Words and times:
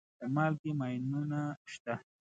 د 0.19 0.21
مالګې 0.35 0.71
ماینونه 0.79 1.41
شته. 1.71 1.93